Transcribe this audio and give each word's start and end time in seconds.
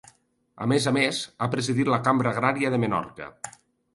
A 0.65 0.67
més 0.71 0.85
a 0.91 0.93
més, 0.95 1.19
ha 1.41 1.49
presidit 1.57 1.91
la 1.95 2.01
Cambra 2.09 2.31
Agrària 2.37 2.71
de 2.77 2.79
Menorca. 2.85 3.29